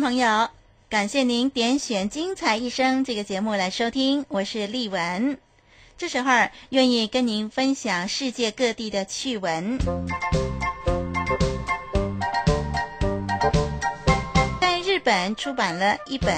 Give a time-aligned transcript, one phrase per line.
[0.00, 0.48] 朋友，
[0.88, 5.38] 感谢您点选《精彩一生》这个节目来收听，我是丽文。
[5.96, 6.30] 这时候
[6.68, 9.78] 愿意跟您分享世界各地的趣闻。
[14.60, 16.32] 在日本出版了一本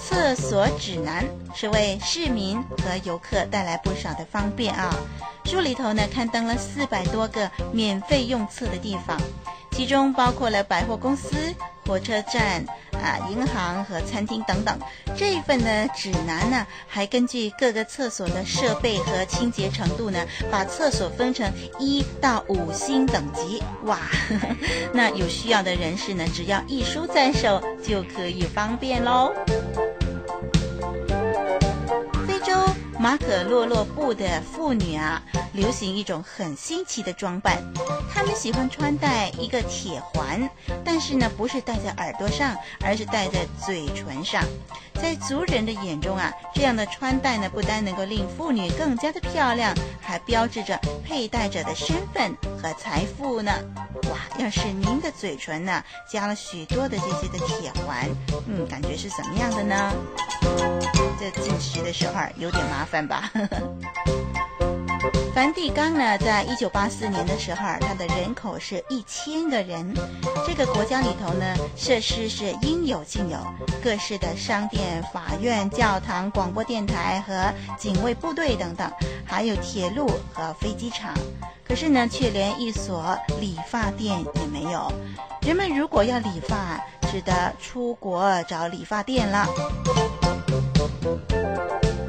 [0.00, 4.92] 厕所指南，是为市民和游客带来不少的方便啊。
[5.44, 9.20] 书里头呢，刊登了四百多个免费用厕的地方。
[9.72, 11.36] 其中包括了百货公司、
[11.86, 14.78] 火车站、啊银行和餐厅等等。
[15.16, 23.62] 这一份呢指南呢，还根据各个厕所的设备和清洁程度呢，把厕所分成一到五星等级。
[23.84, 23.96] 哇，
[24.28, 24.56] 呵呵，
[24.92, 29.32] 那有需要的人士呢，只要一书在手，就可以方便喽。
[33.02, 35.20] 马可洛洛布的妇女啊。
[35.54, 37.58] 流行一种很新奇的装扮，
[38.10, 40.48] 她们喜欢穿戴一个铁环，
[40.82, 44.42] 但是呢，不是戴在耳朵上，而是戴在嘴唇上。
[44.94, 53.52] 在族人的眼中啊，这样的穿戴呢，不单能够令妇女更加的漂亮，还标志着佩戴者的身份和财富呢。
[54.10, 58.08] 哇，要是您的嘴唇呢，加了许多的这些的铁环，
[58.46, 59.92] 嗯，感觉是怎么样的呢？
[61.20, 63.30] 这进食的时候有点麻烦吧。
[65.34, 69.94] 梵蒂冈呢，在一九八四年的时候，它的人口是一千个人。
[70.46, 73.38] 这个国家里头呢，设施是应有尽有，
[73.82, 78.92] 各式的商店、法院、教堂、广播电台和警卫部队等等，
[79.24, 81.14] 还有铁路和飞机场。
[81.66, 84.92] 可是呢，却连一所理发店也没有。
[85.40, 86.78] 人们如果要理发，
[87.10, 89.48] 只得出国找理发店了。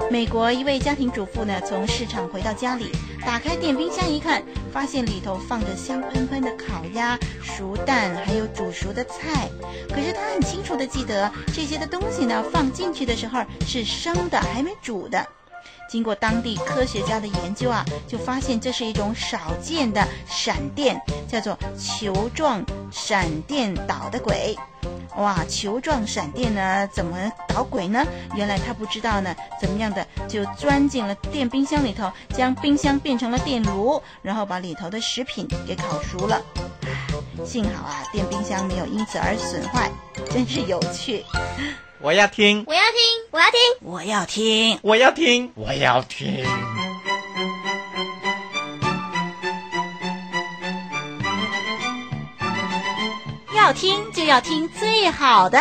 [0.09, 2.91] 美国一位家庭主妇呢，从市场回到家里，
[3.25, 9.49] 打开电冰箱一看，发现里头放着香喷喷的烤鸭、熟蛋，还有煮熟的菜。
[9.89, 15.25] 可是她很清楚的记得，这些的东西呢，放进去的时候是生的，还没煮的。
[15.89, 24.55] 经过当地科学家的研究啊，就发现这是一种少见的闪电，叫做球状闪电捣的鬼。
[25.17, 26.87] 哇，球状闪电呢？
[26.91, 28.05] 怎么捣鬼呢？
[28.35, 36.41] 原来他不知道呢，怎么样的就钻进了电冰箱里头，将冰箱变成了电炉，然后把里头的食品给烤熟了。
[37.45, 39.91] 幸好啊，电冰箱没有因此而损坏，
[40.31, 41.23] 真是有趣。
[42.01, 42.99] 我要听，我要听，
[43.31, 46.82] 我要听，我要听，我要听，我要听。
[53.63, 55.57] 要听就要听最好的，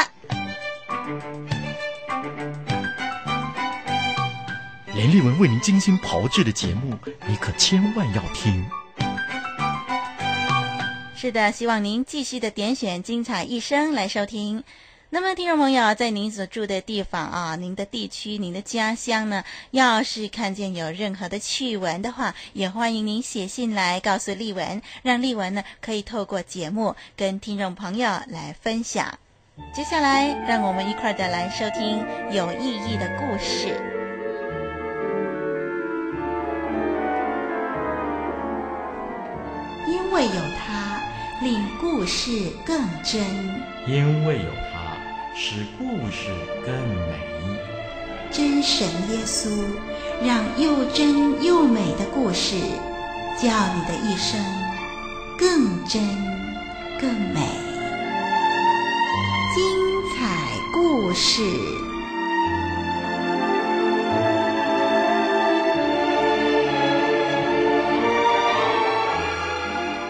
[4.93, 6.99] 连丽文为您精心炮制的节目，
[7.29, 8.69] 你可千万要听。
[11.15, 14.65] 是的，希望您继续的点选精彩一生来收听。
[15.15, 29.19] 那么，听众朋友，在您所住的地方啊，您的地区、您的家乡呢，要是看见有任何的趣闻的话，也欢迎您写信来告诉丽文，让丽文呢可以透过节目跟听众朋友来分享。
[29.75, 32.03] 接下来，让我们一块儿的来收听
[32.35, 33.79] 有意义的故事。
[39.87, 41.03] 因为有他，
[41.43, 42.31] 令故事
[42.65, 43.21] 更真；
[43.87, 44.72] 因为有他。
[45.35, 46.29] 使故事
[46.65, 47.19] 更美。
[48.31, 49.49] 真神耶稣，
[50.23, 52.55] 让又真又美的故事，
[53.39, 54.39] 叫你的一生
[55.39, 56.03] 更真
[57.01, 57.41] 更美。
[59.55, 59.65] 精
[60.15, 60.37] 彩
[60.73, 61.43] 故事，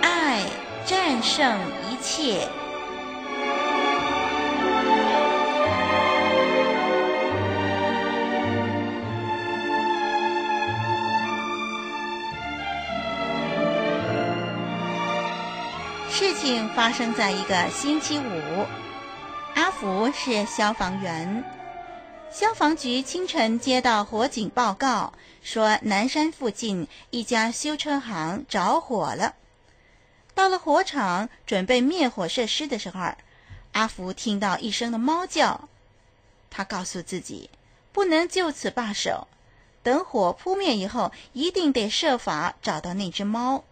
[0.02, 0.44] 爱
[0.84, 1.58] 战胜
[1.90, 2.48] 一切。
[16.14, 18.67] 事情发生在一个星期五，
[19.55, 21.43] 阿福是消防员，
[22.31, 29.37] 消防局清晨接到火警报告，说南山附近一家修车行着火了。
[30.35, 33.14] 到了火场准备灭火设施的时候，
[33.73, 35.67] 阿福听到一声的猫叫，
[36.50, 37.49] 他告诉自己
[37.91, 39.29] 不能就此罢手，
[39.82, 43.64] 等火扑灭以后，一定得设法找到那只猫。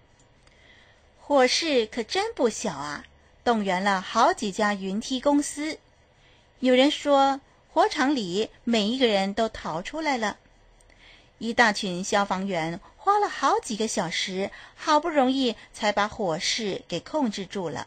[1.31, 3.05] 火势可真不小啊，
[3.45, 5.79] 动员了好几家云梯公司。
[6.59, 7.41] 有人说，
[7.73, 10.39] 火场里每一个人都逃出来了，
[11.39, 17.87] 一大群消防员花了好几个小时，好不容易才把火势给控制住了。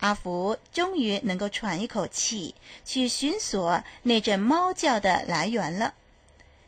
[0.00, 2.54] 阿福终于能够喘一口气，
[2.84, 5.94] 去寻索那阵猫叫的来源了。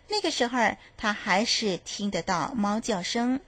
[0.08, 3.40] 那个时候，他还是听得到猫叫声。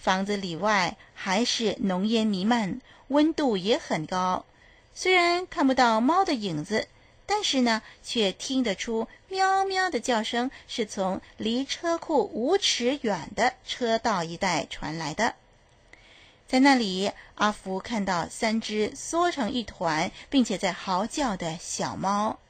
[0.00, 4.44] 房子里外还是浓烟弥漫，温度也很高。
[4.94, 6.88] 虽然看不到猫的影子。
[7.32, 15.36] 但是呢，却听得出喵喵的叫声是从离车库五尺远的车道一带传来的。
[16.48, 22.40] 在那里，阿福看到三只缩成一团并且在嚎叫的小猫。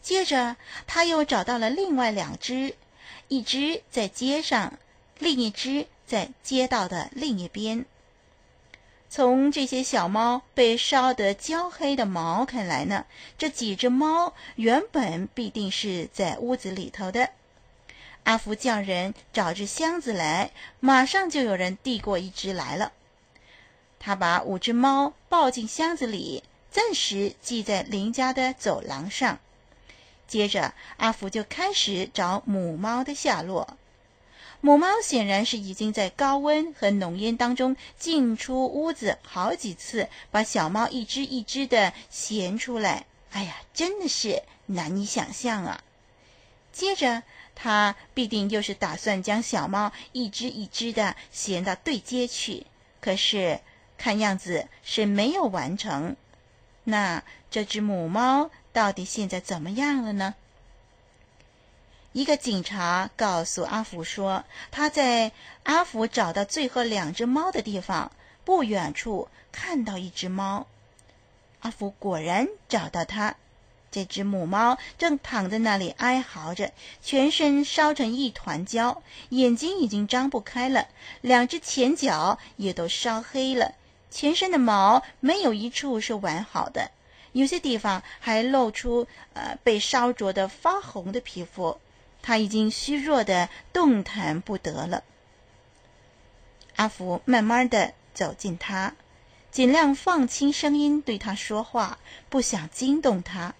[0.00, 0.54] 接着，
[0.86, 2.76] 他又找到了另外两只，
[3.26, 4.78] 一只在街上，
[5.18, 7.86] 另一只在街道的另一边。
[9.08, 13.06] 从这些小猫被烧得焦黑的毛看来呢，
[13.38, 17.30] 这几只猫原本必定是在屋子里头的。
[18.24, 22.90] 阿福叫人找只箱子来，马上就有人递过一只来了。
[24.00, 26.42] 他把五只猫抱进箱子里，
[26.72, 29.38] 暂时系在邻家的走廊上。
[30.26, 33.76] 接着，阿福就开始找母猫的下落。
[34.62, 43.06] 母猫显然是已经在高温和浓烟当中进出屋子好几次，把小猫一只一只的衔出来。
[43.30, 45.82] 哎呀，真的是难以想象啊！
[46.72, 47.22] 接着，
[47.54, 52.66] 他必定又是打算将小猫一只一只的衔到对街去，
[53.00, 53.60] 可是
[53.96, 56.16] 看样子是没有完成。
[56.84, 60.34] 那这只母猫到底现在怎么样了呢？
[62.12, 64.42] 一个警察告诉阿福说，
[64.72, 65.30] 他在
[65.62, 68.10] 阿福找到最后两只猫的地方
[68.44, 70.66] 不远处看到一只猫。
[71.60, 73.36] 阿福果然找到它，
[73.92, 80.88] 这只母猫正躺在那里哀嚎着，全身烧成一团焦，眼睛已经张不开了，
[81.20, 83.74] 两只前脚也都烧黑了，
[84.10, 86.90] 全身的毛没有一处是完好的，
[87.30, 91.78] 有些地方还露出呃被烧灼的发红的皮肤。
[92.22, 95.02] 他已经虚弱的动弹不得了。
[96.76, 98.94] 阿福慢慢的走近他，
[99.50, 103.54] 尽量放轻声音对他说话，不想惊动他。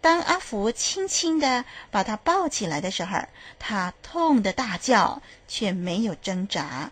[0.00, 3.18] 当阿福轻轻的把他抱起来的时候，
[3.58, 6.90] 他痛的大叫，却没有挣扎。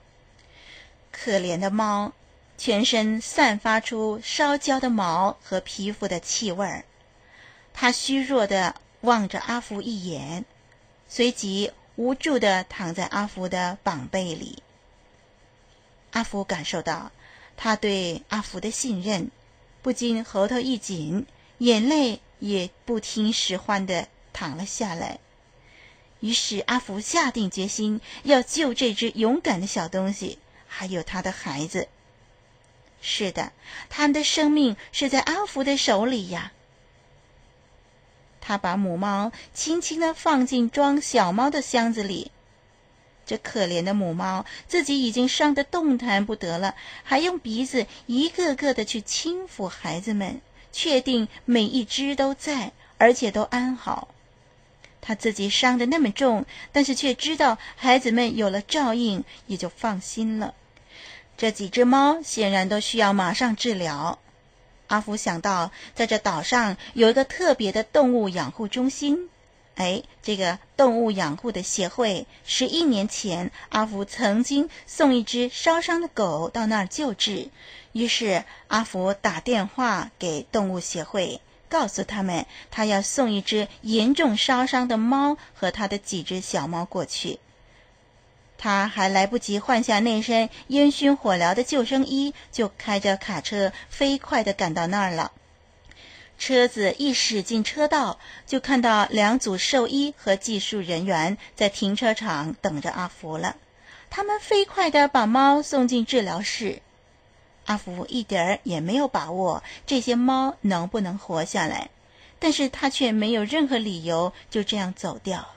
[1.12, 2.12] 可怜的猫，
[2.58, 6.84] 全身散发出烧焦的毛和皮肤的气味儿，
[7.72, 8.74] 他虚弱的。
[9.04, 10.46] 望着阿福一眼，
[11.08, 14.62] 随即无助的躺在阿福的膀背里。
[16.12, 17.12] 阿福感受到
[17.56, 19.30] 他对阿福的信任，
[19.82, 21.26] 不禁喉头一紧，
[21.58, 25.18] 眼泪也不听使唤的淌了下来。
[26.20, 31.88] 于是阿福下定决心要救这只勇敢的小东西，还有他的孩子。
[33.02, 33.52] 是的，
[33.90, 36.53] 他们的生命是在阿福的手里呀。
[38.46, 42.30] 他把母猫轻轻地放进装小猫的箱子里，
[43.24, 54.08] 这可怜的母猫自己已经伤得动弹不得了，还用鼻子一个个的去轻抚孩子们，确定每一只都在，而且都安好。
[55.00, 60.52] 他自己伤得那么重，但是却知道孩子们有了照应，也就放心了。
[61.38, 64.18] 这几只猫显然都需要马上治疗。
[64.88, 69.30] 阿福想到，在这岛上有一个特别的动物养护中心。
[69.76, 77.48] 哎，这个动物养护的协会，十一年前，阿福曾经送一只烧伤的狗到那儿救治。
[77.90, 87.40] 于是，阿福打电话给动物协会，告诉他们，他要送一只严重烧伤的猫和他的几只小猫过去。
[88.64, 95.32] 他还来不及换下那身烟熏火燎的救生衣，就开着卡车飞快地赶到那儿了。
[96.38, 103.56] 车子一驶进车道，就看到两组兽医和技术人员在停车场等着阿福了。
[104.08, 106.80] 他们飞快地把猫送进治疗室。
[107.66, 111.90] 阿福一点儿也没有把握这些猫能不能活下来。
[112.38, 115.48] 但是他却没有任何理由就这样走掉。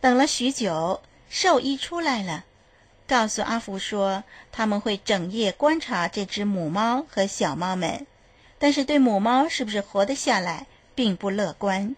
[0.00, 1.02] 等了许久，
[1.34, 2.44] 兽医出来了，
[3.08, 4.22] 告诉阿福说
[4.52, 8.06] 他们会整夜观察这只母猫和小猫们，
[8.58, 11.96] 但是对母猫是不是活得下来并不乐观。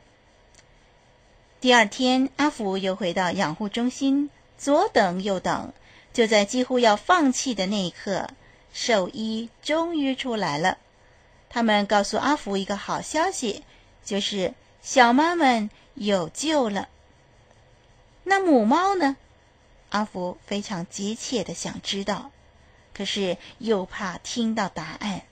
[1.61, 5.73] 第二天，阿福又回到养护中心，左等右等，
[6.12, 8.29] 就在几乎要放弃的那一刻，
[8.73, 10.79] 兽医终于出来了。
[11.50, 13.64] 他们告诉阿福一个好消息，
[14.05, 16.88] 就是小猫们有救了。
[18.25, 19.16] 那母猫呢？
[19.90, 22.33] 阿福非常急切地想知道，
[22.93, 25.23] 可是又怕听到答案。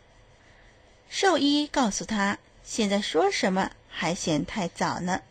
[1.08, 5.22] 兽医告诉他，现在说什么还嫌太早呢。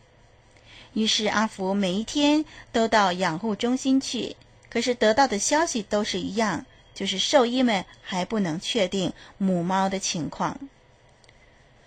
[0.92, 4.36] 于是阿福每一天都到养护中心去，
[4.68, 10.58] 可是得到的消息都是一样，就是兽医们还不能确定母猫的情况。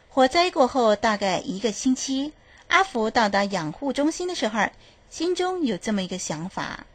[0.10, 2.34] 火灾过后大概一个星期，
[2.68, 4.70] 阿福到达养护中心的时候，
[5.10, 6.86] 心中有这么一个想法，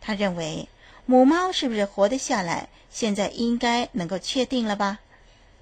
[0.00, 0.68] 他认为
[1.06, 4.98] 母猫是不是活得下来，现在应该能够确定了吧？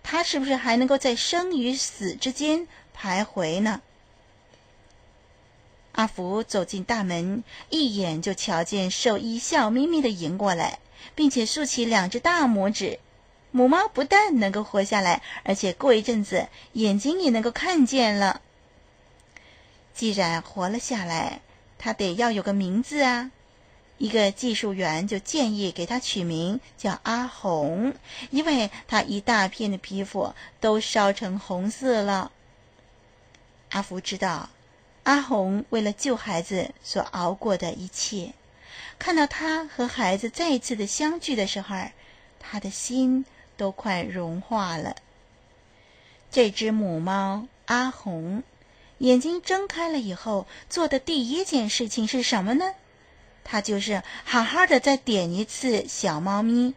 [0.02, 3.82] 它是不是还能够在生与死之间徘徊呢？
[5.92, 10.78] 阿福走进大门，一眼就瞧见兽医笑眯眯地迎过来，
[11.14, 13.00] 并且竖起两只大拇指。
[13.50, 18.42] 母猫不但能够活下来，而且过一阵子眼睛也能够看见了。
[19.94, 21.40] 既然活了下来，
[21.78, 23.30] 它得要有个名字啊！
[23.98, 27.94] 一个技术员就建议给它取名叫阿红，
[28.30, 32.30] 因为它一大片的皮肤都烧成红色了。
[33.70, 34.50] 阿福知道。
[35.04, 38.34] 阿红为了救孩子所熬过的一切，
[38.98, 41.76] 看到他和孩子再一次的相聚的时候，
[42.40, 43.24] 他的心
[43.56, 44.96] 都快融化了。
[46.28, 48.42] 这只母猫阿红，
[48.98, 52.74] 眼睛睁开了以后，做的第一件事情是什么呢？
[53.44, 56.74] 它就是好好的再点一次小猫咪，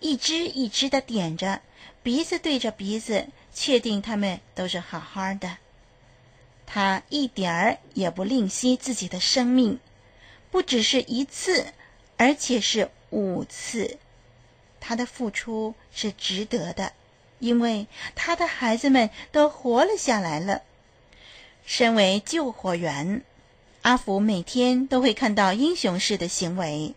[0.00, 1.60] 一只一只的点着，
[2.02, 5.58] 鼻子对着鼻子，确定它们都是好好的。
[6.66, 9.78] 他一点儿也不吝惜自己的生命，
[10.50, 11.66] 不只是一次，
[12.16, 13.98] 而且是五次。
[14.80, 16.92] 他的付出是值得的，
[17.38, 20.62] 因为他的孩子们都活了下来了。
[21.64, 23.22] 身为救火员，
[23.82, 26.94] 阿福每天都会看到英雄式的行为，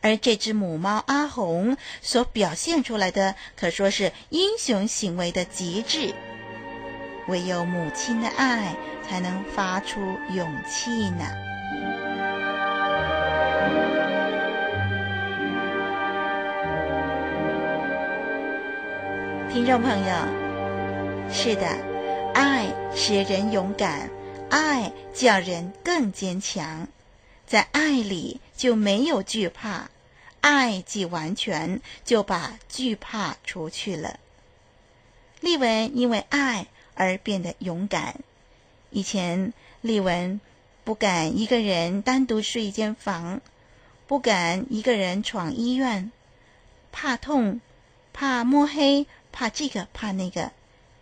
[0.00, 6.12] 而这只母猫阿红所表现出来的，可说是英雄行为的极致。
[7.28, 8.74] 唯有母亲的爱，
[9.08, 10.00] 才能发出
[10.34, 11.24] 勇气呢。
[19.52, 20.14] 听众朋友，
[21.30, 21.91] 是的，
[22.34, 24.10] 爱使人勇敢，
[24.50, 26.88] 爱叫人更坚强，
[27.46, 29.90] 在爱里就没有惧怕，
[30.40, 34.18] 爱既完全，就把惧怕除去了。
[35.40, 38.20] 丽文因为爱而变得勇敢。
[38.90, 40.40] 以前，丽文
[40.84, 43.40] 不敢一个人单独睡一间房，
[44.06, 46.10] 不敢一个人闯医院，
[46.92, 47.60] 怕痛，
[48.12, 50.52] 怕摸黑，怕这个怕那个。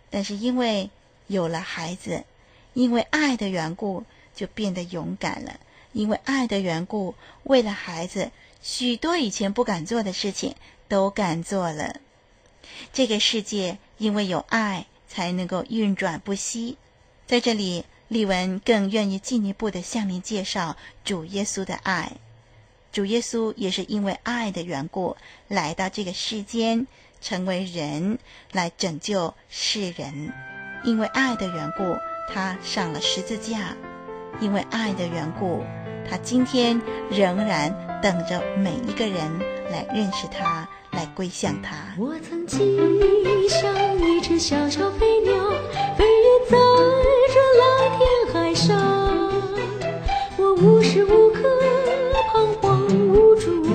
[0.09, 0.89] 但是因为
[1.31, 2.25] 有了孩子，
[2.73, 4.03] 因为爱的缘故，
[4.35, 5.59] 就变得勇敢了。
[5.93, 10.55] 因为爱的缘故，为了孩子，许多以前不敢做的事情
[10.87, 12.01] 都敢做了。
[12.93, 16.77] 这个世界因为有爱，才能够运转不息。
[17.27, 22.13] 在这里，丽文更愿意进一步的向您介绍主耶稣的爱。
[22.91, 25.15] 主耶稣也是因为爱的缘故，
[25.47, 26.87] 来到这个世间，
[27.21, 28.19] 成为人，
[28.51, 30.50] 来拯救世人。
[30.83, 31.97] 因为爱的缘故，
[32.33, 33.57] 他上了十字架；
[34.39, 35.63] 因为爱的缘故，
[36.09, 39.39] 他今天仍然等着每一个人
[39.71, 41.75] 来认识他，来归向他。
[41.97, 42.59] 我曾经
[43.47, 45.33] 像一只小小飞鸟，
[45.97, 46.57] 飞越在
[47.33, 48.53] 这蓝天海。
[48.53, 48.77] 上，
[50.37, 51.41] 我无时无刻
[52.33, 53.65] 彷徨无助，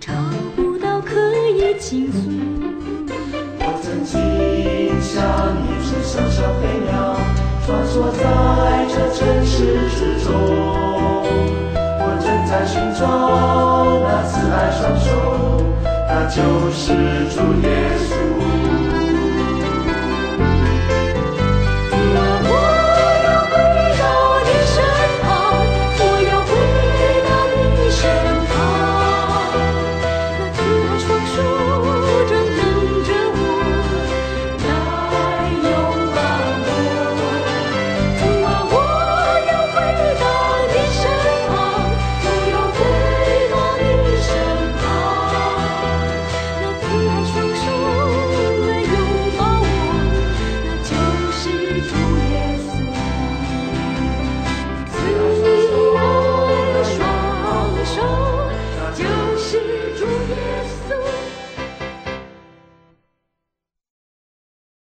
[0.00, 0.12] 找
[0.56, 2.30] 不到可以倾诉。
[3.58, 4.18] 我曾经
[5.00, 5.54] 像
[6.12, 7.16] 像小小飞鸟，
[7.64, 8.20] 穿梭在
[8.86, 10.28] 这城市之中。
[11.74, 13.00] 我正在寻找
[14.04, 15.08] 那慈爱双手，
[16.06, 16.36] 那就
[16.70, 16.92] 是
[17.30, 17.66] 主耶
[17.96, 18.21] 稣。